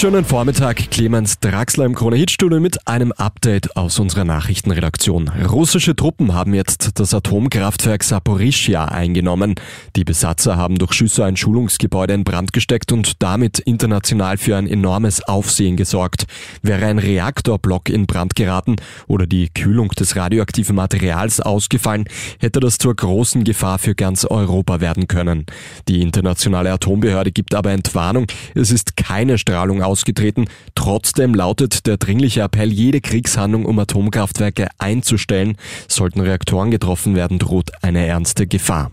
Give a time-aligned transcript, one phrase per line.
[0.00, 5.28] Schönen Vormittag, Clemens Draxler im Krone-Hit-Studio mit einem Update aus unserer Nachrichtenredaktion.
[5.28, 9.56] Russische Truppen haben jetzt das Atomkraftwerk Saporischia eingenommen.
[9.96, 14.66] Die Besatzer haben durch Schüsse ein Schulungsgebäude in Brand gesteckt und damit international für ein
[14.66, 16.24] enormes Aufsehen gesorgt.
[16.62, 18.76] Wäre ein Reaktorblock in Brand geraten
[19.06, 22.06] oder die Kühlung des radioaktiven Materials ausgefallen,
[22.38, 25.44] hätte das zur großen Gefahr für ganz Europa werden können.
[25.88, 28.28] Die internationale Atombehörde gibt aber Entwarnung.
[28.54, 30.46] Es ist keine Strahlung ausgetreten.
[30.74, 35.56] Trotzdem lautet der dringliche Appell, jede Kriegshandlung um Atomkraftwerke einzustellen.
[35.88, 38.92] Sollten Reaktoren getroffen werden, droht eine ernste Gefahr.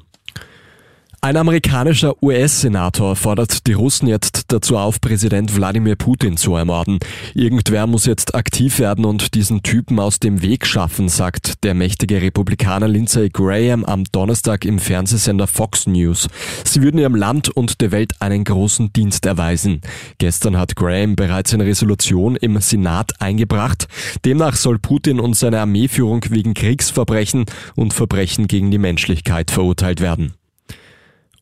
[1.20, 7.00] Ein amerikanischer US-Senator fordert die Russen jetzt dazu auf, Präsident Wladimir Putin zu ermorden.
[7.34, 12.22] Irgendwer muss jetzt aktiv werden und diesen Typen aus dem Weg schaffen, sagt der mächtige
[12.22, 16.28] Republikaner Lindsey Graham am Donnerstag im Fernsehsender Fox News.
[16.64, 19.82] Sie würden ihrem Land und der Welt einen großen Dienst erweisen.
[20.20, 23.88] Gestern hat Graham bereits eine Resolution im Senat eingebracht.
[24.24, 30.36] Demnach soll Putin und seine Armeeführung wegen Kriegsverbrechen und Verbrechen gegen die Menschlichkeit verurteilt werden.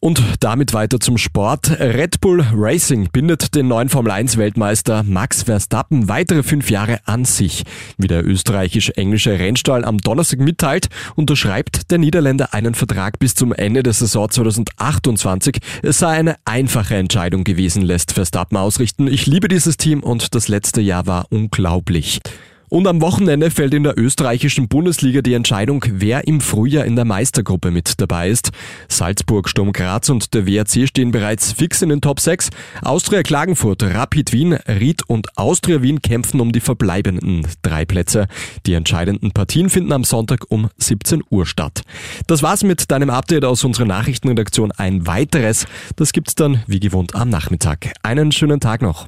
[0.06, 1.80] Und damit weiter zum Sport.
[1.80, 7.25] Red Bull Racing bindet den neuen Formel 1 Weltmeister Max Verstappen weitere fünf Jahre an
[7.25, 7.64] sich.
[7.98, 13.81] Wie der österreichisch-englische Rennstall am Donnerstag mitteilt, unterschreibt der Niederländer einen Vertrag bis zum Ende
[13.81, 15.58] der Saison 2028.
[15.81, 19.08] Es sei eine einfache Entscheidung gewesen, lässt Verstappen ausrichten.
[19.08, 22.20] Ich liebe dieses Team und das letzte Jahr war unglaublich.
[22.69, 27.05] Und am Wochenende fällt in der österreichischen Bundesliga die Entscheidung, wer im Frühjahr in der
[27.05, 28.52] Meistergruppe mit dabei ist.
[28.88, 32.49] Salzburg, Sturm Graz und der WRC stehen bereits fix in den Top 6.
[32.81, 38.27] Austria Klagenfurt, Rapid Wien, Ried und Austria Wien kämpfen um die verbleibenden drei Plätze.
[38.66, 41.83] Die entscheidenden Partien finden am Sonntag um 17 Uhr statt.
[42.27, 44.71] Das war's mit deinem Update aus unserer Nachrichtenredaktion.
[44.71, 47.93] Ein weiteres, das gibt's dann wie gewohnt am Nachmittag.
[48.03, 49.08] Einen schönen Tag noch.